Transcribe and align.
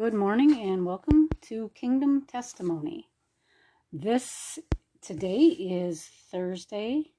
Good 0.00 0.14
morning 0.14 0.58
and 0.58 0.86
welcome 0.86 1.28
to 1.42 1.70
Kingdom 1.74 2.24
Testimony. 2.24 3.10
This 3.92 4.58
today 5.02 5.40
is 5.40 6.08
Thursday, 6.30 7.12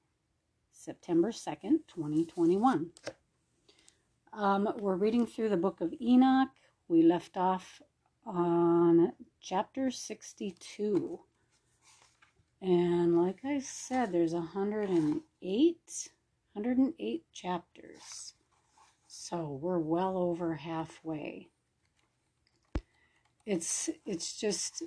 September 0.72 1.30
2nd, 1.30 1.86
2021. 1.86 2.90
Um, 4.32 4.68
we're 4.80 4.96
reading 4.96 5.28
through 5.28 5.50
the 5.50 5.56
book 5.56 5.80
of 5.80 5.94
Enoch. 6.00 6.48
We 6.88 7.04
left 7.04 7.36
off 7.36 7.80
on 8.26 9.12
chapter 9.40 9.92
62. 9.92 11.20
And 12.60 13.16
like 13.16 13.44
I 13.44 13.60
said, 13.60 14.10
there's 14.10 14.34
108, 14.34 16.08
108 16.54 17.24
chapters. 17.32 18.34
So 19.06 19.56
we're 19.62 19.78
well 19.78 20.18
over 20.18 20.56
halfway 20.56 21.51
it's 23.46 23.90
it's 24.06 24.38
just 24.38 24.82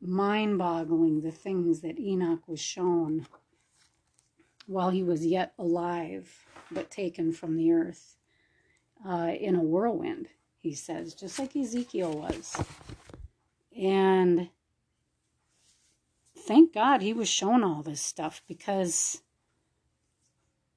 mind-boggling 0.00 1.20
the 1.20 1.32
things 1.32 1.80
that 1.80 1.98
Enoch 1.98 2.46
was 2.46 2.60
shown 2.60 3.26
while 4.66 4.90
he 4.90 5.02
was 5.02 5.26
yet 5.26 5.54
alive, 5.58 6.44
but 6.70 6.90
taken 6.90 7.32
from 7.32 7.56
the 7.56 7.72
earth 7.72 8.16
uh, 9.06 9.32
in 9.40 9.54
a 9.54 9.62
whirlwind. 9.62 10.28
He 10.60 10.74
says, 10.74 11.14
just 11.14 11.38
like 11.38 11.56
Ezekiel 11.56 12.12
was, 12.12 12.62
and 13.76 14.50
thank 16.36 16.74
God 16.74 17.00
he 17.00 17.12
was 17.12 17.28
shown 17.28 17.62
all 17.64 17.82
this 17.82 18.00
stuff 18.00 18.42
because 18.46 19.22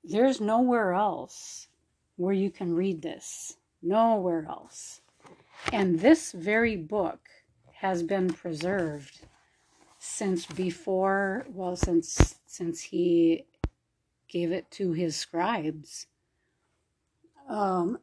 there's 0.04 0.40
nowhere 0.40 0.94
else 0.94 1.68
where 2.16 2.34
you 2.34 2.50
can 2.50 2.74
read 2.76 3.02
this. 3.02 3.58
Nowhere 3.82 4.46
else. 4.48 5.01
And 5.72 6.00
this 6.00 6.32
very 6.32 6.76
book 6.76 7.20
has 7.74 8.04
been 8.04 8.32
preserved 8.34 9.26
since 10.00 10.46
before, 10.46 11.46
well, 11.50 11.76
since 11.76 12.36
since 12.46 12.82
he 12.82 13.46
gave 14.28 14.52
it 14.52 14.70
to 14.72 14.94
his 14.94 15.16
scribes. 15.16 16.08
Um, 17.48 18.00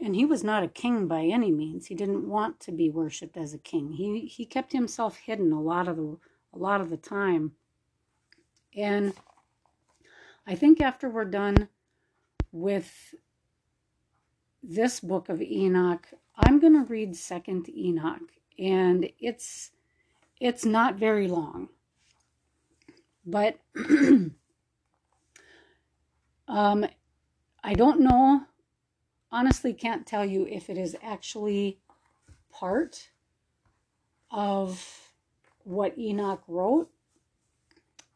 and 0.00 0.16
he 0.16 0.24
was 0.24 0.42
not 0.42 0.64
a 0.64 0.68
king 0.68 1.06
by 1.06 1.24
any 1.24 1.50
means. 1.50 1.86
He 1.86 1.94
didn't 1.94 2.28
want 2.28 2.58
to 2.60 2.72
be 2.72 2.90
worshipped 2.90 3.36
as 3.36 3.54
a 3.54 3.58
king. 3.58 3.92
He 3.92 4.26
he 4.26 4.44
kept 4.44 4.72
himself 4.72 5.16
hidden 5.16 5.52
a 5.52 5.60
lot 5.60 5.88
of 5.88 5.96
the 5.96 6.18
a 6.52 6.58
lot 6.58 6.80
of 6.80 6.90
the 6.90 6.96
time. 6.96 7.52
And 8.76 9.14
I 10.46 10.54
think 10.54 10.80
after 10.80 11.08
we're 11.08 11.24
done 11.24 11.68
with 12.50 13.14
this 14.62 15.00
book 15.00 15.28
of 15.28 15.40
Enoch, 15.40 16.08
I'm 16.36 16.58
going 16.58 16.74
to 16.74 16.90
read 16.90 17.16
Second 17.16 17.68
Enoch, 17.68 18.32
and 18.58 19.10
it's 19.18 19.72
it's 20.40 20.64
not 20.64 20.96
very 20.96 21.28
long, 21.28 21.68
but 23.24 23.58
um, 26.48 26.86
I 27.62 27.74
don't 27.74 28.00
know. 28.00 28.42
Honestly, 29.30 29.72
can't 29.72 30.06
tell 30.06 30.24
you 30.24 30.46
if 30.46 30.68
it 30.68 30.76
is 30.76 30.96
actually 31.02 31.78
part 32.50 33.10
of 34.30 35.12
what 35.64 35.96
Enoch 35.98 36.42
wrote. 36.48 36.90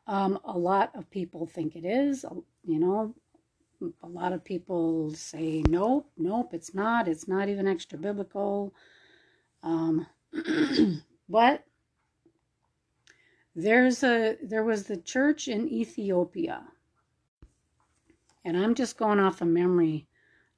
Um, 0.06 0.39
a 0.45 0.56
lot 0.56 0.91
of 0.95 1.11
people 1.11 1.47
think 1.47 1.75
it 1.75 1.84
is. 1.84 2.25
You 2.64 2.78
know, 2.78 3.14
a 4.03 4.09
lot 4.09 4.33
of 4.33 4.45
people 4.45 5.13
say 5.15 5.63
nope 5.69 6.11
nope 6.17 6.55
it's 6.55 6.75
not 6.75 7.09
it's 7.09 7.29
not 7.29 7.49
even 7.49 7.67
extra 7.67 7.99
biblical. 7.99 8.75
Um, 9.63 10.07
but 11.29 11.65
there's 13.55 14.03
a 14.03 14.37
there 14.43 14.65
was 14.65 14.85
the 14.85 14.97
church 14.97 15.49
in 15.49 15.69
ethiopia. 15.69 16.63
And 18.45 18.57
i'm 18.57 18.75
just 18.75 18.97
going 18.97 19.20
off 19.20 19.41
of 19.41 19.48
memory 19.48 20.07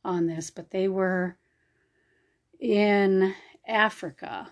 on 0.05 0.27
this 0.27 0.51
but 0.51 0.71
they 0.71 0.89
were 0.89 1.37
in 2.61 3.35
africa. 3.67 4.49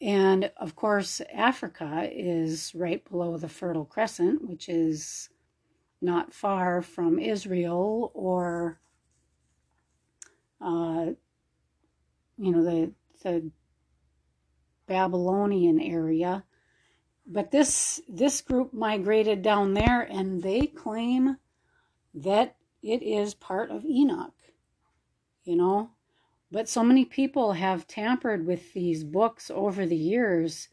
And 0.00 0.50
of 0.56 0.76
course 0.76 1.20
africa 1.32 2.08
is 2.12 2.72
right 2.74 3.08
below 3.08 3.36
the 3.36 3.48
fertile 3.48 3.84
crescent 3.84 4.48
which 4.48 4.68
is 4.68 5.30
not 6.00 6.32
far 6.32 6.82
from 6.82 7.18
Israel 7.18 8.10
or, 8.14 8.80
uh, 10.60 11.06
you 12.36 12.52
know, 12.52 12.64
the, 12.64 12.92
the 13.22 13.50
Babylonian 14.86 15.80
area. 15.80 16.44
But 17.26 17.50
this 17.50 18.00
this 18.08 18.40
group 18.40 18.72
migrated 18.72 19.42
down 19.42 19.74
there, 19.74 20.00
and 20.00 20.42
they 20.42 20.66
claim 20.66 21.36
that 22.14 22.56
it 22.82 23.02
is 23.02 23.34
part 23.34 23.70
of 23.70 23.84
Enoch. 23.84 24.34
You 25.44 25.56
know, 25.56 25.90
but 26.50 26.68
so 26.68 26.82
many 26.82 27.04
people 27.04 27.52
have 27.52 27.86
tampered 27.86 28.46
with 28.46 28.72
these 28.72 29.04
books 29.04 29.50
over 29.50 29.84
the 29.84 29.96
years. 29.96 30.68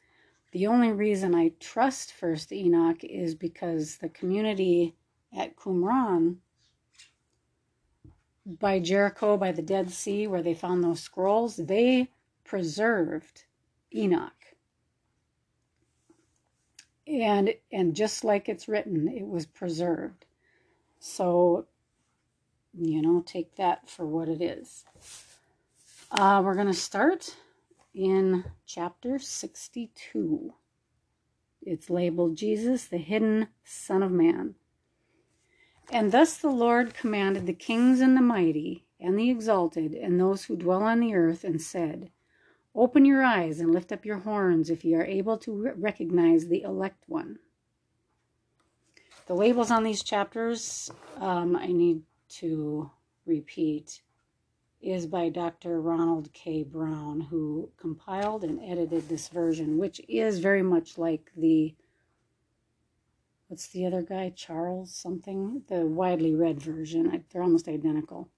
The 0.52 0.68
only 0.68 0.94
reason 0.94 1.36
I 1.36 1.52
trust 1.60 2.14
First 2.14 2.54
Enoch 2.54 3.04
is 3.04 3.36
because 3.36 3.98
the 3.98 4.10
community 4.10 4.96
at 5.36 5.56
Qumran 5.56 6.38
by 8.46 8.80
Jericho, 8.80 9.38
by 9.38 9.52
the 9.52 9.62
Dead 9.62 9.92
Sea, 9.92 10.28
where 10.28 10.42
they 10.42 10.54
found 10.54 10.84
those 10.84 11.02
scrolls, 11.02 11.58
they 11.58 12.10
preserved 12.44 13.46
Enoch. 13.94 14.32
And 17.08 17.54
and 17.72 17.96
just 17.96 18.24
like 18.24 18.50
it's 18.50 18.68
written, 18.68 19.08
it 19.08 19.28
was 19.28 19.46
preserved. 19.46 20.26
So, 21.00 21.66
you 22.74 23.02
know, 23.02 23.24
take 23.26 23.56
that 23.58 23.90
for 23.90 24.06
what 24.06 24.28
it 24.28 24.42
is. 24.42 24.86
Uh, 26.12 26.42
we're 26.44 26.56
going 26.56 26.68
to 26.68 26.74
start 26.74 27.36
in 27.94 28.44
chapter 28.66 29.20
62. 29.20 30.54
It's 31.62 31.90
labeled 31.90 32.38
Jesus, 32.38 32.86
the 32.86 32.98
Hidden 32.98 33.48
Son 33.64 34.02
of 34.02 34.12
Man. 34.12 34.56
And 35.92 36.12
thus 36.12 36.38
the 36.38 36.50
Lord 36.50 36.94
commanded 36.94 37.46
the 37.46 37.54
kings 37.54 38.02
and 38.02 38.18
the 38.18 38.22
mighty, 38.22 38.86
and 39.00 39.18
the 39.18 39.30
exalted, 39.30 39.94
and 39.94 40.20
those 40.20 40.46
who 40.46 40.56
dwell 40.56 40.84
on 40.84 41.00
the 41.00 41.14
earth, 41.14 41.44
and 41.44 41.62
said, 41.62 42.12
Open 42.74 43.06
your 43.06 43.24
eyes 43.24 43.60
and 43.60 43.72
lift 43.72 43.92
up 43.92 44.06
your 44.06 44.20
horns 44.20 44.70
if 44.70 44.84
ye 44.84 44.96
are 44.96 45.06
able 45.06 45.38
to 45.38 45.72
recognize 45.78 46.48
the 46.48 46.64
elect 46.64 47.04
one. 47.08 47.40
The 49.28 49.36
labels 49.36 49.72
on 49.72 49.84
these 49.84 50.04
chapters, 50.04 50.92
um, 51.18 51.56
I 51.56 51.68
need 51.68 52.04
to 52.30 52.92
repeat, 53.26 54.02
is 54.82 55.08
by 55.08 55.30
Dr. 55.30 55.82
Ronald 55.82 56.32
K. 56.34 56.64
Brown, 56.64 57.22
who 57.22 57.72
compiled 57.78 58.44
and 58.44 58.62
edited 58.62 59.08
this 59.08 59.30
version, 59.30 59.78
which 59.78 60.02
is 60.08 60.40
very 60.40 60.62
much 60.62 60.98
like 60.98 61.32
the 61.36 61.74
what's 63.48 63.68
the 63.68 63.86
other 63.86 64.02
guy? 64.02 64.32
Charles 64.36 64.94
something? 64.94 65.64
The 65.68 65.86
widely 65.86 66.34
read 66.34 66.62
version. 66.62 67.24
They're 67.32 67.44
almost 67.44 67.68
identical. 67.68 68.30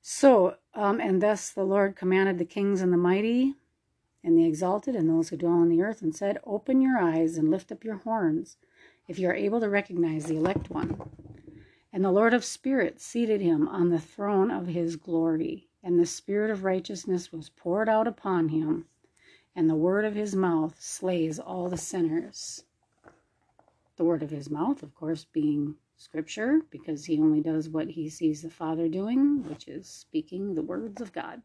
So, 0.00 0.56
um, 0.74 1.00
and 1.00 1.22
thus 1.22 1.50
the 1.50 1.64
Lord 1.64 1.96
commanded 1.96 2.38
the 2.38 2.44
kings 2.44 2.80
and 2.80 2.92
the 2.92 2.96
mighty 2.96 3.54
and 4.24 4.36
the 4.36 4.44
exalted 4.44 4.94
and 4.96 5.08
those 5.08 5.28
who 5.28 5.36
dwell 5.36 5.52
on 5.52 5.68
the 5.68 5.82
earth 5.82 6.02
and 6.02 6.14
said, 6.14 6.38
Open 6.44 6.80
your 6.80 6.98
eyes 6.98 7.36
and 7.36 7.50
lift 7.50 7.70
up 7.70 7.84
your 7.84 7.96
horns, 7.96 8.56
if 9.08 9.18
you 9.18 9.28
are 9.28 9.34
able 9.34 9.60
to 9.60 9.68
recognize 9.68 10.26
the 10.26 10.36
elect 10.36 10.70
one. 10.70 11.00
And 11.92 12.04
the 12.04 12.12
Lord 12.12 12.34
of 12.34 12.44
spirits 12.44 13.04
seated 13.04 13.40
him 13.40 13.68
on 13.68 13.90
the 13.90 14.00
throne 14.00 14.50
of 14.50 14.66
his 14.68 14.96
glory, 14.96 15.68
and 15.82 15.98
the 15.98 16.06
spirit 16.06 16.50
of 16.50 16.64
righteousness 16.64 17.32
was 17.32 17.50
poured 17.50 17.88
out 17.88 18.06
upon 18.06 18.48
him 18.48 18.86
and 19.56 19.68
the 19.68 19.74
word 19.74 20.04
of 20.04 20.14
his 20.14 20.34
mouth 20.34 20.80
slays 20.80 21.38
all 21.38 21.68
the 21.68 21.76
sinners. 21.76 22.64
The 23.96 24.04
word 24.04 24.22
of 24.22 24.30
his 24.30 24.48
mouth, 24.48 24.82
of 24.82 24.94
course, 24.94 25.24
being 25.24 25.74
scripture, 25.96 26.62
because 26.70 27.04
he 27.04 27.18
only 27.18 27.40
does 27.40 27.68
what 27.68 27.90
he 27.90 28.08
sees 28.08 28.42
the 28.42 28.50
Father 28.50 28.88
doing, 28.88 29.42
which 29.48 29.68
is 29.68 29.88
speaking 29.88 30.54
the 30.54 30.62
words 30.62 31.00
of 31.00 31.12
God. 31.12 31.42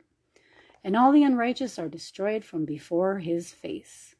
And 0.83 0.95
all 0.95 1.11
the 1.11 1.23
unrighteous 1.23 1.79
are 1.79 1.89
destroyed 1.89 2.45
from 2.45 2.63
before 2.63 3.19
his 3.19 3.51
face. 3.51 4.15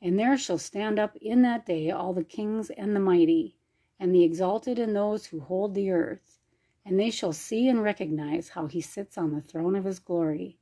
And 0.00 0.18
there 0.18 0.38
shall 0.38 0.58
stand 0.58 0.98
up 0.98 1.14
in 1.16 1.42
that 1.42 1.66
day 1.66 1.90
all 1.90 2.14
the 2.14 2.24
kings 2.24 2.70
and 2.70 2.96
the 2.96 3.00
mighty, 3.00 3.56
and 4.00 4.14
the 4.14 4.24
exalted 4.24 4.78
and 4.78 4.96
those 4.96 5.26
who 5.26 5.40
hold 5.40 5.74
the 5.74 5.90
earth, 5.90 6.38
and 6.84 6.98
they 6.98 7.10
shall 7.10 7.32
see 7.32 7.68
and 7.68 7.82
recognize 7.82 8.48
how 8.50 8.66
he 8.66 8.80
sits 8.80 9.18
on 9.18 9.34
the 9.34 9.42
throne 9.42 9.76
of 9.76 9.84
his 9.84 9.98
glory 9.98 10.56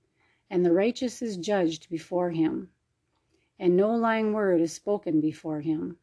and 0.50 0.64
the 0.64 0.72
righteous 0.72 1.22
is 1.22 1.36
judged 1.36 1.88
before 1.90 2.30
him, 2.30 2.70
and 3.58 3.76
no 3.76 3.94
lying 3.94 4.32
word 4.32 4.60
is 4.60 4.72
spoken 4.72 5.20
before 5.20 5.60
him. 5.60 5.98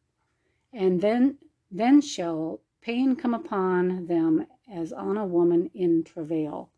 And 0.72 1.00
then 1.00 1.38
then 1.70 2.00
shall 2.00 2.60
pain 2.80 3.16
come 3.16 3.34
upon 3.34 4.06
them 4.06 4.46
as 4.70 4.92
on 4.92 5.16
a 5.16 5.26
woman 5.26 5.70
in 5.74 6.04
travail, 6.04 6.70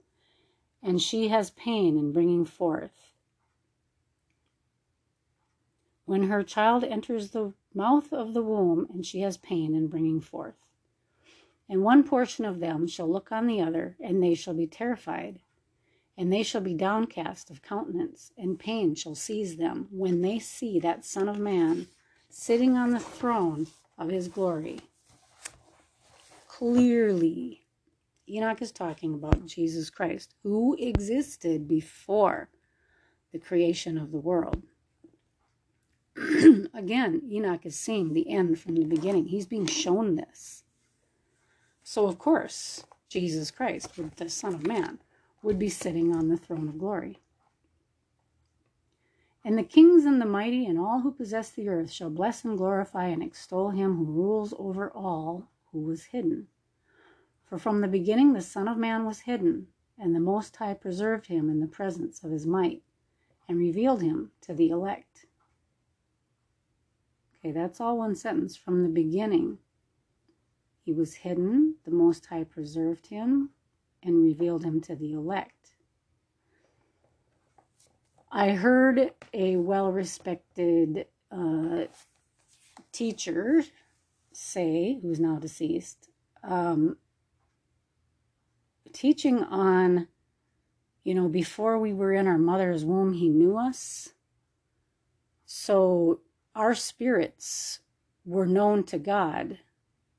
and 0.83 1.01
she 1.01 1.29
has 1.29 1.51
pain 1.51 1.99
in 1.99 2.13
bringing 2.13 2.45
forth. 2.45 3.13
When 6.05 6.25
her 6.25 6.43
child 6.43 6.85
enters 6.85 7.31
the 7.31 7.53
mouth 7.75 8.13
of 8.13 8.33
the 8.33 8.43
womb, 8.43 8.87
and 8.93 9.05
she 9.05 9.21
has 9.21 9.37
pain 9.37 9.75
in 9.75 9.89
bringing 9.89 10.21
forth. 10.21 10.55
And 11.69 11.83
one 11.83 12.05
portion 12.05 12.45
of 12.45 12.61
them 12.61 12.87
shall 12.87 13.11
look 13.11 13.33
on 13.33 13.47
the 13.49 13.61
other, 13.61 13.97
and 14.01 14.23
they 14.23 14.35
shall 14.35 14.55
be 14.55 14.69
terrified, 14.69 15.41
and 16.17 16.33
they 16.33 16.43
shall 16.43 16.61
be 16.61 16.75
downcast 16.75 17.51
of 17.51 17.63
countenance, 17.63 18.33
and 18.39 18.59
pain 18.59 18.95
shall 18.95 19.15
seize 19.15 19.57
them 19.57 19.89
when 19.91 20.23
they 20.23 20.39
see 20.39 20.79
that 20.81 21.05
Son 21.05 21.29
of 21.29 21.39
Man 21.39 21.89
sitting 22.31 22.77
on 22.77 22.91
the 22.91 23.01
throne 23.01 23.67
of 23.99 24.09
his 24.09 24.29
glory. 24.29 24.81
Clearly, 26.49 27.67
Enoch 28.29 28.63
is 28.63 28.73
talking 28.73 29.15
about 29.15 29.47
Jesus 29.47 29.91
Christ, 29.91 30.35
who 30.43 30.75
existed 30.79 31.69
before 31.69 32.49
the 33.33 33.39
creation 33.39 33.99
of 33.99 34.11
the 34.11 34.19
world. 34.19 34.63
Again, 36.75 37.23
Enoch 37.31 37.67
is 37.67 37.79
seeing 37.79 38.15
the 38.15 38.31
end 38.31 38.59
from 38.59 38.75
the 38.75 38.85
beginning. 38.85 39.27
He's 39.27 39.47
being 39.47 39.67
shown 39.67 40.17
this. 40.17 40.65
So, 41.83 42.07
of 42.07 42.19
course, 42.19 42.85
Jesus 43.09 43.51
Christ, 43.51 43.91
the 44.17 44.29
Son 44.29 44.55
of 44.55 44.67
Man, 44.67 44.99
would 45.43 45.59
be 45.59 45.69
sitting 45.69 46.15
on 46.15 46.29
the 46.29 46.37
throne 46.37 46.69
of 46.69 46.79
glory. 46.79 47.19
And 49.45 49.57
the 49.57 49.63
kings 49.63 50.05
and 50.05 50.21
the 50.21 50.27
mighty 50.27 50.67
and 50.67 50.79
all 50.79 51.03
who 51.03 51.13
possess 51.13 51.51
the 51.51 51.69
earth 51.69 51.93
shall 51.93 52.11
bless 52.11 52.45
and 52.45 52.59
glorify 52.59 53.07
and 53.07 53.23
extol 53.23 53.71
him 53.71 53.97
who 53.97 54.05
rules 54.05 54.53
over 54.59 54.91
all 54.91 55.49
who 55.71 55.81
was 55.83 56.07
hidden. 56.07 56.49
For 57.45 57.59
from 57.59 57.81
the 57.81 57.87
beginning 57.87 58.33
the 58.33 58.41
Son 58.41 58.67
of 58.67 58.77
Man 58.77 59.05
was 59.05 59.21
hidden, 59.21 59.69
and 59.97 60.15
the 60.15 60.21
Most 60.21 60.57
High 60.57 60.75
preserved 60.75 61.27
him 61.27 61.49
in 61.49 61.61
the 61.61 61.69
presence 61.69 62.25
of 62.25 62.33
his 62.33 62.45
might, 62.45 62.83
and 63.49 63.57
revealed 63.57 64.03
him 64.03 64.33
to 64.41 64.53
the 64.53 64.71
elect. 64.71 65.27
Okay, 67.39 67.53
that's 67.53 67.81
all 67.81 67.99
one 67.99 68.17
sentence. 68.17 68.57
From 68.57 68.83
the 68.83 68.89
beginning, 68.89 69.59
he 70.85 70.93
was 70.93 71.15
hidden, 71.15 71.77
the 71.85 71.93
Most 71.93 72.27
High 72.27 72.45
preserved 72.45 73.07
him, 73.07 73.51
and 74.07 74.23
revealed 74.23 74.65
him 74.65 74.81
to 74.81 74.95
the 74.95 75.13
elect. 75.13 75.73
I 78.31 78.51
heard 78.51 79.13
a 79.35 79.57
well 79.57 79.93
respected 79.93 81.07
uh, 81.31 81.85
teacher 82.93 83.65
say, 84.33 84.99
who's 85.01 85.19
now 85.19 85.37
deceased, 85.37 86.11
um, 86.45 86.97
teaching 88.93 89.43
on, 89.43 90.09
you 91.03 91.15
know, 91.15 91.29
before 91.29 91.79
we 91.79 91.93
were 91.93 92.13
in 92.13 92.27
our 92.27 92.39
mother's 92.39 92.85
womb, 92.85 93.15
he 93.15 93.29
knew 93.29 93.57
us. 93.57 94.11
So 95.47 96.21
our 96.55 96.75
spirits 96.75 97.81
were 98.25 98.47
known 98.47 98.85
to 98.85 98.99
God 98.99 99.59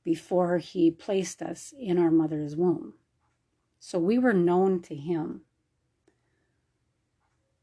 before 0.04 0.58
he 0.58 0.90
placed 0.90 1.42
us 1.42 1.74
in 1.80 1.98
our 1.98 2.12
mother's 2.12 2.56
womb. 2.56 2.94
So 3.80 4.00
we 4.00 4.18
were 4.18 4.34
known 4.34 4.82
to 4.84 4.96
him. 4.96 5.42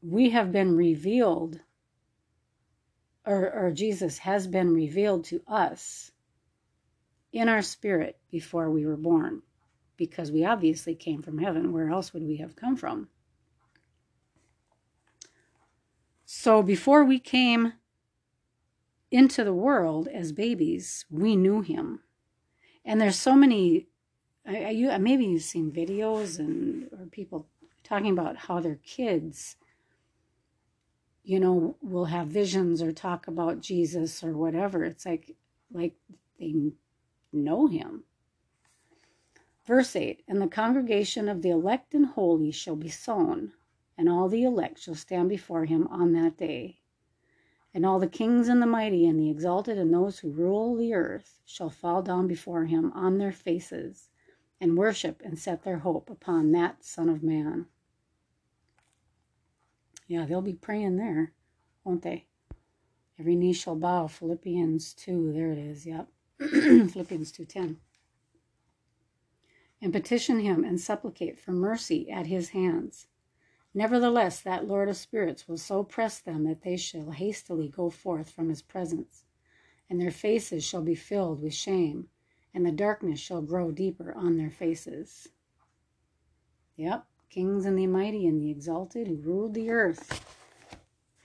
We 0.01 0.29
have 0.29 0.51
been 0.51 0.75
revealed, 0.75 1.59
or, 3.25 3.51
or 3.51 3.71
Jesus 3.71 4.19
has 4.19 4.47
been 4.47 4.73
revealed 4.73 5.25
to 5.25 5.41
us 5.47 6.11
in 7.33 7.49
our 7.49 7.61
spirit 7.61 8.17
before 8.31 8.69
we 8.69 8.85
were 8.85 8.97
born, 8.97 9.41
because 9.97 10.31
we 10.31 10.45
obviously 10.45 10.95
came 10.95 11.21
from 11.21 11.39
heaven. 11.39 11.73
Where 11.73 11.89
else 11.89 12.13
would 12.13 12.23
we 12.23 12.37
have 12.37 12.55
come 12.55 12.75
from? 12.75 13.09
So 16.25 16.63
before 16.63 17.03
we 17.03 17.19
came 17.19 17.73
into 19.11 19.43
the 19.43 19.53
world 19.53 20.07
as 20.07 20.31
babies, 20.31 21.05
we 21.09 21.35
knew 21.35 21.61
him. 21.61 22.01
And 22.83 22.99
there's 22.99 23.17
so 23.17 23.35
many 23.35 23.87
I, 24.47 24.69
you 24.69 24.95
maybe 24.99 25.25
you've 25.25 25.41
seen 25.41 25.71
videos 25.71 26.37
and 26.37 26.87
or 26.93 27.07
people 27.07 27.47
talking 27.83 28.11
about 28.11 28.37
how 28.37 28.59
their 28.59 28.79
kids 28.83 29.57
you 31.23 31.39
know 31.39 31.75
will 31.81 32.05
have 32.05 32.27
visions 32.27 32.81
or 32.81 32.91
talk 32.91 33.27
about 33.27 33.61
Jesus 33.61 34.23
or 34.23 34.33
whatever. 34.33 34.83
It's 34.83 35.05
like 35.05 35.35
like 35.71 35.95
they 36.39 36.73
know 37.33 37.67
him. 37.67 38.03
Verse 39.65 39.95
8 39.95 40.23
and 40.27 40.39
the 40.39 40.47
congregation 40.47 41.27
of 41.27 41.41
the 41.41 41.49
elect 41.49 41.95
and 41.95 42.05
holy 42.05 42.51
shall 42.51 42.75
be 42.75 42.89
sown 42.89 43.53
and 43.97 44.07
all 44.07 44.29
the 44.29 44.43
elect 44.43 44.79
shall 44.79 44.95
stand 44.95 45.29
before 45.29 45.65
him 45.65 45.87
on 45.87 46.13
that 46.13 46.37
day. 46.37 46.81
And 47.73 47.85
all 47.85 47.99
the 47.99 48.07
kings 48.07 48.47
and 48.47 48.61
the 48.61 48.67
mighty 48.67 49.07
and 49.07 49.19
the 49.19 49.29
exalted 49.29 49.77
and 49.79 49.91
those 49.91 50.19
who 50.19 50.29
rule 50.29 50.75
the 50.75 50.93
earth 50.93 51.39
shall 51.45 51.71
fall 51.71 52.03
down 52.03 52.27
before 52.27 52.65
him 52.65 52.91
on 52.93 53.17
their 53.17 53.31
faces 53.31 54.09
and 54.59 54.77
worship 54.77 55.21
and 55.23 55.37
set 55.37 55.63
their 55.63 55.79
hope 55.79 56.09
upon 56.09 56.51
that 56.51 56.83
Son 56.83 57.09
of 57.09 57.23
Man. 57.23 57.67
Yeah, 60.07 60.25
they'll 60.25 60.41
be 60.41 60.53
praying 60.53 60.97
there, 60.97 61.33
won't 61.83 62.03
they? 62.03 62.25
Every 63.19 63.35
knee 63.35 63.53
shall 63.53 63.75
bow. 63.75 64.07
Philippians 64.07 64.93
2, 64.93 65.33
there 65.33 65.51
it 65.51 65.57
is, 65.57 65.85
yep. 65.85 66.09
Philippians 66.39 67.31
2.10. 67.31 67.77
And 69.81 69.93
petition 69.93 70.39
him 70.39 70.63
and 70.63 70.79
supplicate 70.79 71.39
for 71.39 71.51
mercy 71.51 72.09
at 72.09 72.27
his 72.27 72.49
hands. 72.49 73.07
Nevertheless, 73.73 74.41
that 74.41 74.67
Lord 74.67 74.89
of 74.89 74.97
spirits 74.97 75.47
will 75.47 75.57
so 75.57 75.83
press 75.83 76.19
them 76.19 76.45
that 76.45 76.61
they 76.61 76.77
shall 76.77 77.11
hastily 77.11 77.67
go 77.67 77.89
forth 77.89 78.29
from 78.29 78.49
his 78.49 78.61
presence, 78.61 79.25
and 79.89 79.99
their 79.99 80.11
faces 80.11 80.63
shall 80.63 80.81
be 80.81 80.95
filled 80.95 81.41
with 81.41 81.53
shame 81.53 82.07
and 82.55 82.65
the 82.65 82.71
darkness 82.71 83.19
shall 83.19 83.41
grow 83.41 83.69
deeper 83.69 84.13
on 84.15 84.37
their 84.37 84.49
faces. 84.49 85.27
Yep, 86.77 87.05
kings 87.29 87.65
and 87.65 87.77
the 87.77 87.85
mighty 87.85 88.25
and 88.25 88.41
the 88.41 88.49
exalted 88.49 89.07
who 89.07 89.17
ruled 89.17 89.53
the 89.53 89.69
earth. 89.69 90.25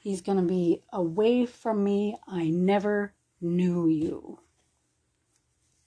He's 0.00 0.20
going 0.20 0.38
to 0.38 0.44
be 0.44 0.82
away 0.92 1.46
from 1.46 1.84
me. 1.84 2.16
I 2.26 2.50
never 2.50 3.14
knew 3.40 3.88
you. 3.88 4.40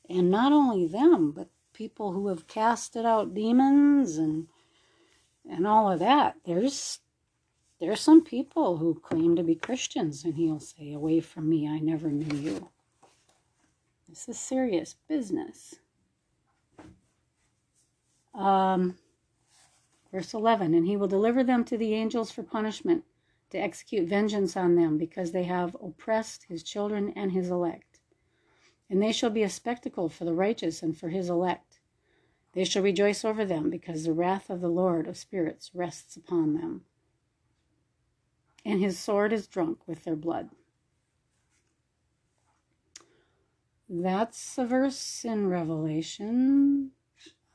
And 0.09 0.31
not 0.31 0.53
only 0.53 0.87
them, 0.87 1.31
but 1.31 1.49
people 1.73 2.13
who 2.13 2.27
have 2.27 2.47
casted 2.47 3.05
out 3.05 3.33
demons 3.33 4.17
and 4.17 4.47
and 5.49 5.67
all 5.67 5.91
of 5.91 5.99
that. 5.99 6.37
There's 6.45 6.99
there's 7.81 7.99
some 7.99 8.23
people 8.23 8.77
who 8.77 9.01
claim 9.03 9.35
to 9.35 9.43
be 9.43 9.55
Christians 9.55 10.23
and 10.23 10.35
he'll 10.35 10.59
say, 10.61 10.93
Away 10.93 11.19
from 11.19 11.49
me, 11.49 11.67
I 11.67 11.79
never 11.79 12.09
knew 12.09 12.37
you. 12.37 12.69
This 14.13 14.29
is 14.29 14.37
serious 14.37 14.95
business. 15.07 15.73
Um, 18.35 18.99
verse 20.11 20.35
11 20.35 20.75
And 20.75 20.85
he 20.85 20.95
will 20.95 21.07
deliver 21.07 21.43
them 21.43 21.65
to 21.65 21.79
the 21.79 21.95
angels 21.95 22.29
for 22.29 22.43
punishment, 22.43 23.05
to 23.49 23.57
execute 23.57 24.07
vengeance 24.07 24.55
on 24.55 24.75
them, 24.75 24.99
because 24.99 25.31
they 25.31 25.45
have 25.45 25.75
oppressed 25.81 26.43
his 26.43 26.61
children 26.61 27.11
and 27.15 27.31
his 27.31 27.49
elect. 27.49 28.01
And 28.87 29.01
they 29.01 29.11
shall 29.11 29.31
be 29.31 29.41
a 29.41 29.49
spectacle 29.49 30.09
for 30.09 30.25
the 30.25 30.35
righteous 30.35 30.83
and 30.83 30.95
for 30.95 31.09
his 31.09 31.27
elect. 31.27 31.79
They 32.51 32.65
shall 32.65 32.83
rejoice 32.83 33.25
over 33.25 33.43
them, 33.43 33.71
because 33.71 34.03
the 34.03 34.13
wrath 34.13 34.51
of 34.51 34.61
the 34.61 34.69
Lord 34.69 35.07
of 35.07 35.17
spirits 35.17 35.71
rests 35.73 36.15
upon 36.15 36.53
them. 36.53 36.85
And 38.63 38.79
his 38.79 38.99
sword 38.99 39.33
is 39.33 39.47
drunk 39.47 39.87
with 39.87 40.03
their 40.03 40.15
blood. 40.15 40.51
That's 43.95 44.57
a 44.57 44.65
verse 44.65 45.23
in 45.23 45.49
Revelation, 45.49 46.89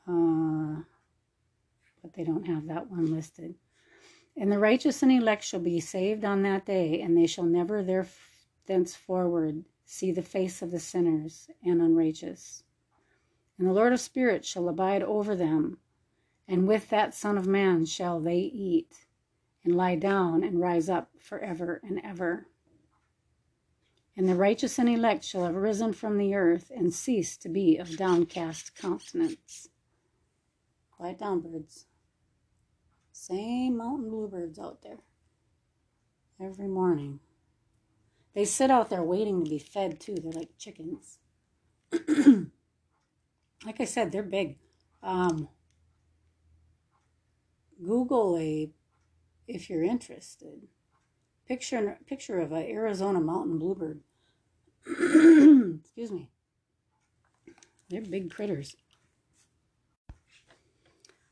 uh, 0.06 0.82
but 2.00 2.12
they 2.14 2.22
don't 2.22 2.46
have 2.46 2.68
that 2.68 2.88
one 2.88 3.12
listed. 3.12 3.56
And 4.36 4.52
the 4.52 4.60
righteous 4.60 5.02
and 5.02 5.10
elect 5.10 5.42
shall 5.42 5.58
be 5.58 5.80
saved 5.80 6.24
on 6.24 6.42
that 6.42 6.64
day, 6.64 7.00
and 7.00 7.16
they 7.16 7.26
shall 7.26 7.44
never 7.44 7.82
there 7.82 8.06
thenceforward 8.66 9.64
see 9.84 10.12
the 10.12 10.22
face 10.22 10.62
of 10.62 10.70
the 10.70 10.78
sinners 10.78 11.50
and 11.64 11.82
unrighteous. 11.82 12.62
And 13.58 13.66
the 13.66 13.72
Lord 13.72 13.92
of 13.92 13.98
spirits 13.98 14.46
shall 14.46 14.68
abide 14.68 15.02
over 15.02 15.34
them, 15.34 15.78
and 16.46 16.68
with 16.68 16.88
that 16.90 17.14
Son 17.14 17.36
of 17.36 17.48
Man 17.48 17.84
shall 17.84 18.20
they 18.20 18.38
eat, 18.38 19.06
and 19.64 19.74
lie 19.74 19.96
down 19.96 20.44
and 20.44 20.60
rise 20.60 20.88
up 20.88 21.10
for 21.18 21.40
ever 21.40 21.80
and 21.82 22.00
ever. 22.04 22.46
And 24.18 24.28
the 24.28 24.34
righteous 24.34 24.80
and 24.80 24.88
elect 24.88 25.22
shall 25.22 25.44
have 25.44 25.54
risen 25.54 25.92
from 25.92 26.18
the 26.18 26.34
earth 26.34 26.72
and 26.74 26.92
cease 26.92 27.36
to 27.36 27.48
be 27.48 27.76
of 27.76 27.96
downcast 27.96 28.74
countenance. 28.74 29.68
Quiet 30.90 31.20
down, 31.20 31.38
birds. 31.38 31.86
Same 33.12 33.76
mountain 33.76 34.10
bluebirds 34.10 34.58
out 34.58 34.82
there. 34.82 34.98
Every 36.40 36.66
morning. 36.66 37.20
They 38.34 38.44
sit 38.44 38.72
out 38.72 38.90
there 38.90 39.04
waiting 39.04 39.44
to 39.44 39.50
be 39.50 39.60
fed 39.60 40.00
too. 40.00 40.16
They're 40.16 40.32
like 40.32 40.58
chickens. 40.58 41.18
like 43.64 43.80
I 43.80 43.84
said, 43.84 44.10
they're 44.10 44.24
big. 44.24 44.56
Um, 45.00 45.48
Google 47.80 48.36
a, 48.36 48.72
if 49.46 49.70
you're 49.70 49.84
interested, 49.84 50.66
picture 51.46 51.98
picture 52.08 52.40
of 52.40 52.50
a 52.50 52.68
Arizona 52.68 53.20
mountain 53.20 53.60
bluebird. 53.60 54.00
Excuse 55.98 56.16
me. 56.16 56.30
They're 57.90 58.00
big 58.00 58.30
critters. 58.30 58.76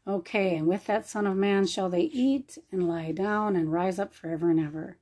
Okay, 0.05 0.57
and 0.57 0.67
with 0.67 0.87
that 0.87 1.09
Son 1.09 1.25
of 1.25 1.37
Man 1.37 1.69
shall 1.69 1.89
they 1.89 2.01
eat 2.03 2.59
and 2.73 2.89
lie 2.89 3.13
down 3.13 3.55
and 3.55 3.73
rise 3.73 4.01
up 4.01 4.13
forever 4.13 4.51
and 4.51 4.59
ever. 4.59 4.97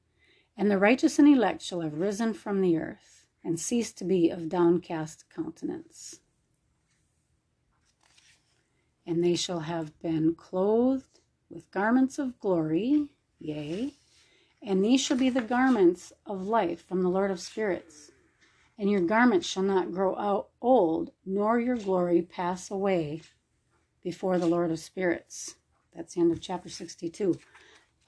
And 0.55 0.71
the 0.71 0.77
righteous 0.77 1.19
and 1.19 1.27
elect 1.27 1.63
shall 1.63 1.81
have 1.81 1.99
risen 1.99 2.35
from 2.35 2.61
the 2.61 2.77
earth 2.77 3.27
and 3.43 3.59
cease 3.59 3.91
to 3.93 4.05
be 4.05 4.29
of 4.29 4.51
downcast 4.51 5.25
countenance. 5.35 6.21
And 9.07 9.25
they 9.25 9.35
shall 9.35 9.61
have 9.61 9.99
been 10.03 10.35
clothed 10.35 11.21
with 11.49 11.71
garments 11.71 12.19
of 12.19 12.39
glory, 12.39 13.07
yea, 13.39 13.95
and 14.63 14.85
these 14.85 15.01
shall 15.01 15.17
be 15.17 15.31
the 15.31 15.41
garments 15.41 16.13
of 16.27 16.47
life 16.47 16.87
from 16.87 17.03
the 17.03 17.09
Lord 17.09 17.31
of 17.31 17.41
spirits. 17.41 18.11
And 18.79 18.91
your 18.91 19.03
garments 19.03 19.47
shall 19.47 19.63
not 19.63 19.93
grow 19.93 20.17
out 20.17 20.49
old, 20.61 21.13
nor 21.25 21.61
your 21.61 21.77
glory 21.77 22.23
pass 22.23 22.71
away 22.71 23.23
before 24.03 24.39
the 24.39 24.47
Lord 24.47 24.71
of 24.71 24.79
Spirits. 24.79 25.55
That's 25.95 26.15
the 26.15 26.21
end 26.21 26.33
of 26.33 26.41
chapter 26.41 26.69
62. 26.69 27.39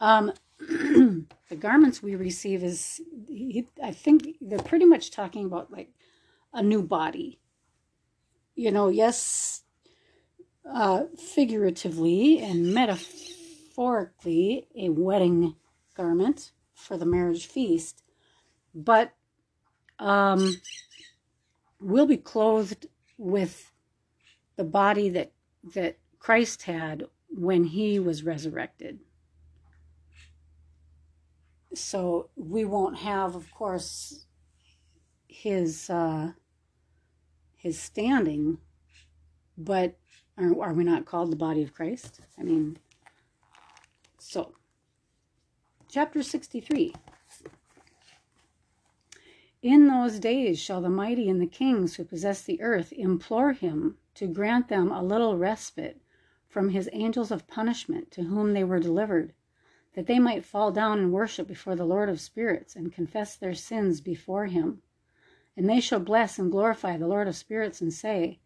Um, 0.01 0.33
the 0.59 1.57
garments 1.59 2.03
we 2.03 2.17
receive 2.17 2.65
is, 2.65 3.01
I 3.83 3.93
think 3.93 4.37
they're 4.41 4.59
pretty 4.59 4.85
much 4.85 5.11
talking 5.11 5.45
about 5.45 5.71
like 5.71 5.91
a 6.53 6.63
new 6.63 6.83
body. 6.83 7.39
You 8.55 8.73
know, 8.73 8.89
yes, 8.89 9.63
uh, 10.71 11.05
figuratively 11.17 12.41
and 12.41 12.75
metaphorically, 12.75 14.67
a 14.75 14.89
wedding 14.89 15.55
garment 15.95 16.53
for 16.75 16.97
the 16.97 17.07
marriage 17.07 17.47
feast, 17.47 18.03
but 18.75 19.13
um, 19.99 20.61
we'll 21.81 22.07
be 22.07 22.17
clothed 22.17 22.87
with 23.19 23.73
the 24.57 24.65
body 24.65 25.09
that 25.11 25.33
that 25.75 25.99
Christ 26.19 26.63
had 26.63 27.05
when 27.29 27.65
he 27.65 27.99
was 27.99 28.23
resurrected. 28.23 29.01
So 31.75 32.31
we 32.37 32.65
won't 32.65 32.99
have, 32.99 33.35
of 33.35 33.51
course, 33.53 34.27
his 35.29 35.91
uh, 35.91 36.33
his 37.57 37.79
standing, 37.79 38.59
but 39.59 39.97
are, 40.39 40.63
are 40.63 40.73
we 40.73 40.85
not 40.85 41.05
called 41.05 41.33
the 41.33 41.37
body 41.37 41.63
of 41.63 41.75
Christ? 41.75 42.21
I 42.39 42.43
mean, 42.43 42.79
so 44.19 44.53
chapter 45.89 46.23
63. 46.23 46.95
In 49.63 49.87
those 49.87 50.21
days 50.21 50.59
shall 50.59 50.83
the 50.83 50.91
mighty 50.91 51.31
and 51.31 51.41
the 51.41 51.47
kings 51.47 51.95
who 51.97 52.05
possess 52.05 52.43
the 52.43 52.61
earth 52.61 52.93
implore 52.93 53.53
him 53.55 53.97
to 54.17 54.27
grant 54.27 54.69
them 54.69 54.93
a 54.93 55.03
little 55.03 55.39
respite 55.39 55.99
from 56.47 56.69
his 56.69 56.91
angels 56.93 57.31
of 57.31 57.47
punishment 57.47 58.11
to 58.11 58.25
whom 58.25 58.53
they 58.53 58.63
were 58.65 58.79
delivered, 58.79 59.33
that 59.95 60.07
they 60.07 60.19
might 60.19 60.45
fall 60.45 60.73
down 60.73 60.99
and 60.99 61.11
worship 61.11 61.49
before 61.49 61.75
the 61.75 61.87
Lord 61.87 62.11
of 62.11 62.21
spirits 62.21 62.77
and 62.77 62.93
confess 62.93 63.35
their 63.35 63.55
sins 63.55 64.03
before 64.03 64.45
him. 64.45 64.83
And 65.57 65.71
they 65.71 65.81
shall 65.81 66.01
bless 66.01 66.39
and 66.39 66.53
glorify 66.53 66.99
the 66.99 67.09
Lord 67.09 67.27
of 67.27 67.35
spirits 67.35 67.81
and 67.81 67.95
say, 67.95 68.41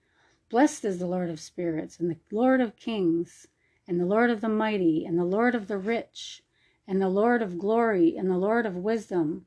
Blessed 0.49 0.85
is 0.85 1.00
the 1.00 1.09
Lord 1.09 1.29
of 1.29 1.40
spirits, 1.40 1.99
and 1.99 2.09
the 2.09 2.19
Lord 2.31 2.61
of 2.61 2.76
kings, 2.76 3.49
and 3.88 3.99
the 3.99 4.07
Lord 4.07 4.31
of 4.31 4.40
the 4.43 4.49
mighty, 4.49 5.05
and 5.05 5.19
the 5.19 5.25
Lord 5.25 5.57
of 5.57 5.67
the 5.67 5.76
rich, 5.79 6.45
and 6.87 7.02
the 7.02 7.09
Lord 7.09 7.43
of 7.43 7.59
glory, 7.59 8.17
and 8.17 8.31
the 8.31 8.38
Lord 8.38 8.64
of 8.64 8.76
wisdom 8.76 9.47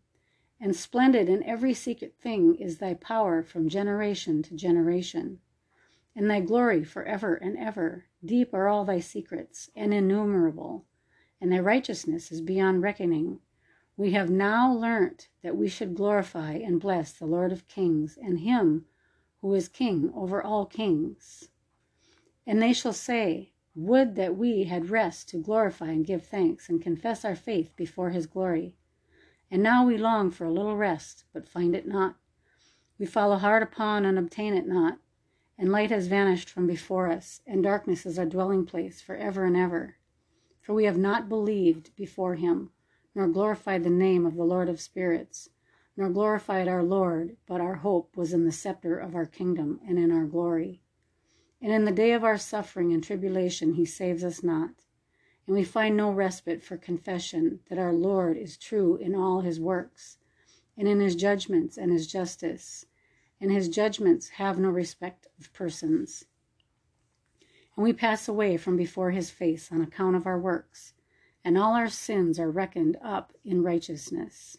and 0.63 0.77
splendid 0.77 1.27
in 1.27 1.43
every 1.43 1.73
secret 1.73 2.15
thing 2.21 2.55
is 2.55 2.77
thy 2.77 2.93
power 2.93 3.43
from 3.43 3.67
generation 3.67 4.41
to 4.41 4.55
generation. 4.55 5.37
And 6.15 6.29
thy 6.29 6.39
glory 6.39 6.85
for 6.85 7.03
ever 7.03 7.35
and 7.35 7.57
ever. 7.57 8.05
Deep 8.23 8.53
are 8.53 8.69
all 8.69 8.85
thy 8.85 9.01
secrets, 9.01 9.69
and 9.75 9.93
innumerable, 9.93 10.85
and 11.41 11.51
thy 11.51 11.59
righteousness 11.59 12.31
is 12.31 12.39
beyond 12.39 12.81
reckoning. 12.81 13.41
We 13.97 14.11
have 14.11 14.29
now 14.29 14.71
learnt 14.71 15.27
that 15.41 15.57
we 15.57 15.67
should 15.67 15.95
glorify 15.95 16.53
and 16.53 16.79
bless 16.79 17.11
the 17.11 17.25
Lord 17.25 17.51
of 17.51 17.67
kings, 17.67 18.17
and 18.17 18.39
him 18.39 18.85
who 19.41 19.53
is 19.55 19.67
king 19.67 20.13
over 20.15 20.41
all 20.41 20.65
kings. 20.65 21.49
And 22.47 22.61
they 22.61 22.71
shall 22.71 22.93
say, 22.93 23.51
Would 23.75 24.15
that 24.15 24.37
we 24.37 24.63
had 24.63 24.89
rest 24.89 25.27
to 25.29 25.37
glorify 25.39 25.89
and 25.89 26.05
give 26.05 26.25
thanks, 26.25 26.69
and 26.69 26.81
confess 26.81 27.25
our 27.25 27.35
faith 27.35 27.75
before 27.75 28.11
his 28.11 28.27
glory. 28.27 28.77
And 29.53 29.61
now 29.61 29.85
we 29.85 29.97
long 29.99 30.31
for 30.31 30.45
a 30.45 30.51
little 30.51 30.75
rest, 30.75 31.25
but 31.31 31.47
find 31.47 31.75
it 31.75 31.87
not. 31.87 32.15
We 32.97 33.05
follow 33.05 33.35
hard 33.35 33.61
upon 33.61 34.03
and 34.03 34.17
obtain 34.17 34.55
it 34.55 34.65
not. 34.67 34.97
And 35.59 35.71
light 35.71 35.91
has 35.91 36.07
vanished 36.07 36.49
from 36.49 36.65
before 36.65 37.07
us, 37.07 37.41
and 37.45 37.61
darkness 37.61 38.03
is 38.07 38.17
our 38.17 38.25
dwelling 38.25 38.65
place 38.65 38.99
for 38.99 39.15
ever 39.15 39.45
and 39.45 39.55
ever. 39.55 39.97
For 40.59 40.73
we 40.73 40.85
have 40.85 40.97
not 40.97 41.29
believed 41.29 41.95
before 41.95 42.33
him, 42.33 42.71
nor 43.13 43.27
glorified 43.27 43.83
the 43.83 43.91
name 43.91 44.25
of 44.25 44.37
the 44.37 44.43
Lord 44.43 44.69
of 44.69 44.81
spirits, 44.81 45.49
nor 45.95 46.09
glorified 46.09 46.67
our 46.67 46.81
Lord, 46.81 47.37
but 47.45 47.61
our 47.61 47.75
hope 47.75 48.17
was 48.17 48.33
in 48.33 48.45
the 48.45 48.51
scepter 48.51 48.97
of 48.97 49.13
our 49.13 49.27
kingdom 49.27 49.79
and 49.87 49.99
in 49.99 50.11
our 50.11 50.25
glory. 50.25 50.81
And 51.61 51.71
in 51.71 51.85
the 51.85 51.91
day 51.91 52.13
of 52.13 52.23
our 52.23 52.39
suffering 52.39 52.91
and 52.91 53.03
tribulation 53.03 53.75
he 53.75 53.85
saves 53.85 54.23
us 54.23 54.41
not 54.41 54.82
and 55.45 55.55
we 55.55 55.63
find 55.63 55.97
no 55.97 56.09
respite 56.09 56.63
for 56.63 56.77
confession 56.77 57.59
that 57.69 57.77
our 57.77 57.93
Lord 57.93 58.37
is 58.37 58.57
true 58.57 58.95
in 58.95 59.13
all 59.13 59.41
his 59.41 59.59
works, 59.59 60.17
and 60.77 60.87
in 60.87 60.99
his 60.99 61.15
judgments 61.15 61.77
and 61.77 61.91
his 61.91 62.07
justice, 62.07 62.85
and 63.41 63.51
his 63.51 63.67
judgments 63.67 64.29
have 64.29 64.57
no 64.57 64.69
respect 64.69 65.27
of 65.39 65.51
persons. 65.53 66.25
And 67.75 67.83
we 67.83 67.91
pass 67.91 68.27
away 68.27 68.57
from 68.57 68.77
before 68.77 69.11
his 69.11 69.29
face 69.29 69.71
on 69.71 69.81
account 69.81 70.15
of 70.15 70.25
our 70.25 70.39
works, 70.39 70.93
and 71.43 71.57
all 71.57 71.73
our 71.73 71.89
sins 71.89 72.39
are 72.39 72.49
reckoned 72.49 72.97
up 73.03 73.33
in 73.43 73.63
righteousness. 73.63 74.57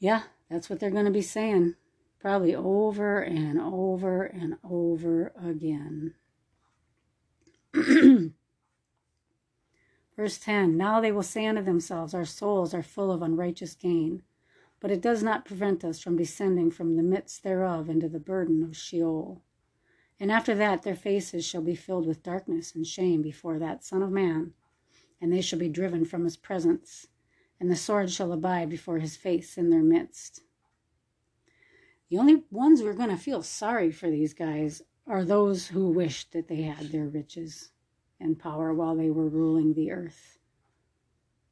Yeah, 0.00 0.22
that's 0.50 0.68
what 0.68 0.80
they're 0.80 0.90
going 0.90 1.04
to 1.04 1.10
be 1.10 1.22
saying, 1.22 1.76
probably 2.18 2.54
over 2.54 3.20
and 3.20 3.60
over 3.60 4.24
and 4.24 4.56
over 4.64 5.32
again. 5.40 6.14
Verse 10.16 10.38
10 10.38 10.76
Now 10.76 11.00
they 11.00 11.10
will 11.10 11.24
say 11.24 11.44
unto 11.46 11.62
themselves, 11.62 12.14
Our 12.14 12.24
souls 12.24 12.72
are 12.72 12.84
full 12.84 13.10
of 13.10 13.20
unrighteous 13.20 13.74
gain, 13.74 14.22
but 14.78 14.92
it 14.92 15.00
does 15.00 15.24
not 15.24 15.44
prevent 15.44 15.84
us 15.84 15.98
from 15.98 16.16
descending 16.16 16.70
from 16.70 16.94
the 16.94 17.02
midst 17.02 17.42
thereof 17.42 17.88
into 17.88 18.08
the 18.08 18.20
burden 18.20 18.62
of 18.62 18.76
Sheol. 18.76 19.42
And 20.20 20.30
after 20.30 20.54
that 20.54 20.82
their 20.82 20.94
faces 20.94 21.44
shall 21.44 21.62
be 21.62 21.74
filled 21.74 22.06
with 22.06 22.22
darkness 22.22 22.76
and 22.76 22.86
shame 22.86 23.22
before 23.22 23.58
that 23.58 23.82
Son 23.82 24.02
of 24.02 24.12
Man, 24.12 24.52
and 25.20 25.32
they 25.32 25.40
shall 25.40 25.58
be 25.58 25.68
driven 25.68 26.04
from 26.04 26.22
his 26.22 26.36
presence, 26.36 27.08
and 27.58 27.68
the 27.68 27.76
sword 27.76 28.08
shall 28.10 28.32
abide 28.32 28.70
before 28.70 29.00
his 29.00 29.16
face 29.16 29.58
in 29.58 29.70
their 29.70 29.82
midst. 29.82 30.42
The 32.08 32.18
only 32.18 32.44
ones 32.52 32.80
who 32.80 32.86
are 32.86 32.94
going 32.94 33.10
to 33.10 33.16
feel 33.16 33.42
sorry 33.42 33.90
for 33.90 34.08
these 34.08 34.32
guys 34.32 34.82
are 35.06 35.24
those 35.24 35.68
who 35.68 35.88
wished 35.88 36.32
that 36.32 36.48
they 36.48 36.62
had 36.62 36.90
their 36.90 37.06
riches 37.06 37.70
and 38.20 38.38
power 38.38 38.72
while 38.72 38.96
they 38.96 39.10
were 39.10 39.28
ruling 39.28 39.74
the 39.74 39.90
earth 39.90 40.38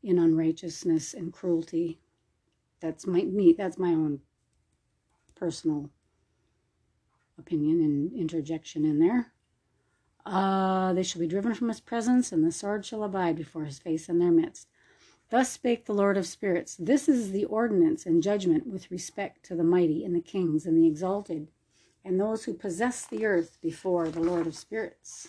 in 0.02 0.18
unrighteousness 0.18 1.14
and 1.14 1.32
cruelty. 1.32 2.00
That's 2.80 3.06
my 3.06 3.23
me. 3.23 3.52
That's 3.52 3.78
my 3.78 3.90
own 3.90 4.21
personal 5.35 5.90
opinion 7.38 7.80
and 7.80 8.12
interjection 8.12 8.85
in 8.85 8.99
there. 8.99 9.32
Uh, 10.25 10.92
they 10.92 11.02
shall 11.02 11.21
be 11.21 11.26
driven 11.26 11.52
from 11.52 11.68
his 11.68 11.80
presence, 11.80 12.32
and 12.32 12.44
the 12.44 12.52
sword 12.52 12.87
shall 12.87 13.02
abide 13.02 13.37
before 13.37 13.64
his 13.64 13.78
face 13.78 14.09
in 14.09 14.18
their 14.18 14.30
midst. 14.30 14.68
Thus 15.30 15.50
spake 15.50 15.87
the 15.87 15.94
Lord 15.94 16.16
of 16.16 16.26
spirits. 16.26 16.76
This 16.76 17.09
is 17.09 17.32
the 17.32 17.44
ordinance 17.44 18.06
and 18.06 18.23
judgment 18.23 18.66
with 18.66 18.90
respect 18.90 19.44
to 19.47 19.56
the 19.56 19.64
mighty 19.64 20.04
and 20.04 20.14
the 20.14 20.21
kings 20.21 20.66
and 20.66 20.76
the 20.76 20.87
exalted 20.87 21.49
and 22.04 22.21
those 22.21 22.44
who 22.44 22.54
possess 22.54 23.06
the 23.06 23.25
earth 23.26 23.59
before 23.62 24.09
the 24.09 24.21
Lord 24.21 24.47
of 24.47 24.56
spirits. 24.56 25.28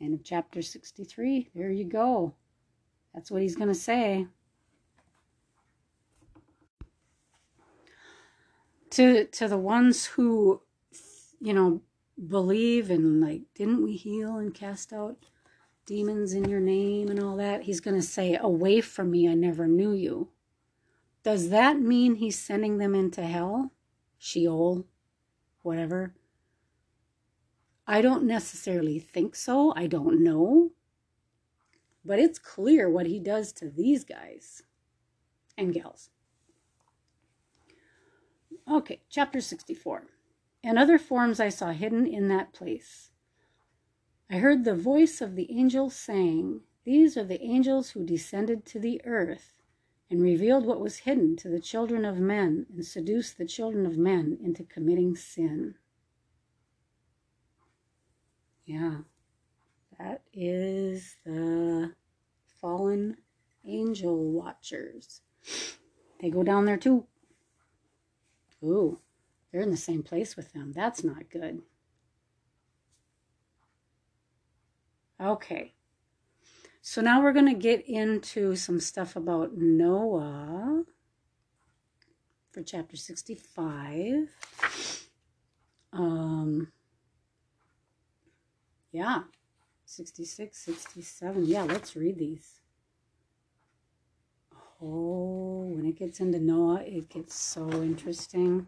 End 0.00 0.14
of 0.14 0.22
chapter 0.22 0.62
63. 0.62 1.50
There 1.54 1.70
you 1.70 1.84
go. 1.84 2.34
That's 3.14 3.30
what 3.30 3.42
he's 3.42 3.56
going 3.56 3.68
to 3.68 3.74
say. 3.74 4.26
To, 8.90 9.26
to 9.26 9.48
the 9.48 9.58
ones 9.58 10.06
who, 10.06 10.62
you 11.40 11.52
know, 11.52 11.82
believe 12.26 12.90
and 12.90 13.20
like, 13.20 13.42
didn't 13.54 13.82
we 13.82 13.96
heal 13.96 14.36
and 14.36 14.54
cast 14.54 14.92
out 14.92 15.16
demons 15.84 16.32
in 16.32 16.48
your 16.48 16.60
name 16.60 17.08
and 17.08 17.20
all 17.20 17.36
that? 17.36 17.62
He's 17.62 17.80
going 17.80 17.96
to 17.96 18.06
say, 18.06 18.36
Away 18.40 18.80
from 18.80 19.10
me, 19.10 19.28
I 19.28 19.34
never 19.34 19.66
knew 19.66 19.92
you. 19.92 20.28
Does 21.22 21.50
that 21.50 21.80
mean 21.80 22.16
he's 22.16 22.38
sending 22.38 22.78
them 22.78 22.94
into 22.94 23.22
hell? 23.22 23.72
Sheol, 24.18 24.84
whatever. 25.62 26.14
I 27.86 28.02
don't 28.02 28.24
necessarily 28.24 28.98
think 28.98 29.34
so. 29.34 29.72
I 29.74 29.86
don't 29.86 30.22
know. 30.22 30.72
But 32.04 32.18
it's 32.18 32.38
clear 32.38 32.90
what 32.90 33.06
he 33.06 33.18
does 33.18 33.52
to 33.54 33.70
these 33.70 34.04
guys 34.04 34.62
and 35.56 35.72
gals. 35.72 36.10
Okay, 38.70 39.00
chapter 39.08 39.40
64. 39.40 40.04
And 40.62 40.78
other 40.78 40.98
forms 40.98 41.40
I 41.40 41.48
saw 41.48 41.72
hidden 41.72 42.06
in 42.06 42.28
that 42.28 42.52
place. 42.52 43.10
I 44.30 44.36
heard 44.36 44.64
the 44.64 44.74
voice 44.74 45.22
of 45.22 45.36
the 45.36 45.50
angel 45.50 45.88
saying, 45.88 46.60
These 46.84 47.16
are 47.16 47.24
the 47.24 47.42
angels 47.42 47.90
who 47.90 48.04
descended 48.04 48.66
to 48.66 48.78
the 48.78 49.00
earth 49.06 49.57
and 50.10 50.22
revealed 50.22 50.64
what 50.64 50.80
was 50.80 50.98
hidden 50.98 51.36
to 51.36 51.48
the 51.48 51.60
children 51.60 52.04
of 52.04 52.18
men 52.18 52.66
and 52.74 52.84
seduced 52.84 53.36
the 53.36 53.46
children 53.46 53.84
of 53.84 53.98
men 53.98 54.38
into 54.42 54.64
committing 54.64 55.14
sin. 55.14 55.74
Yeah, 58.64 58.98
that 59.98 60.22
is 60.32 61.16
the 61.24 61.92
fallen 62.60 63.16
angel 63.66 64.32
watchers. 64.32 65.20
They 66.20 66.30
go 66.30 66.42
down 66.42 66.64
there 66.64 66.76
too. 66.76 67.06
Ooh, 68.62 68.98
they're 69.50 69.60
in 69.60 69.70
the 69.70 69.76
same 69.76 70.02
place 70.02 70.36
with 70.36 70.52
them. 70.52 70.72
That's 70.74 71.04
not 71.04 71.30
good. 71.30 71.62
Okay. 75.20 75.74
So 76.90 77.02
now 77.02 77.22
we're 77.22 77.34
going 77.34 77.44
to 77.44 77.52
get 77.52 77.86
into 77.86 78.56
some 78.56 78.80
stuff 78.80 79.14
about 79.14 79.54
Noah 79.54 80.84
for 82.50 82.62
chapter 82.62 82.96
65. 82.96 84.30
Um, 85.92 86.72
yeah, 88.90 89.24
66, 89.84 90.56
67. 90.56 91.44
Yeah, 91.44 91.64
let's 91.64 91.94
read 91.94 92.16
these. 92.16 92.60
Oh, 94.80 95.66
when 95.66 95.84
it 95.84 95.98
gets 95.98 96.20
into 96.20 96.38
Noah, 96.40 96.80
it 96.86 97.10
gets 97.10 97.34
so 97.34 97.70
interesting. 97.70 98.66